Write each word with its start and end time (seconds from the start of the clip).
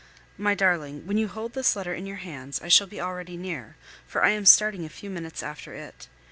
My 0.35 0.55
darling, 0.55 1.05
When 1.05 1.19
you 1.19 1.27
hold 1.27 1.53
this 1.53 1.75
letter 1.75 1.93
in 1.93 2.07
your 2.07 2.17
hands, 2.17 2.59
I 2.63 2.69
shall 2.69 2.87
be 2.87 2.99
already 2.99 3.37
near, 3.37 3.75
for 4.07 4.23
I 4.23 4.31
am 4.31 4.47
starting 4.47 4.83
a 4.83 4.89
few 4.89 5.11
minutes 5.11 5.43
after 5.43 5.75
it. 5.75 6.07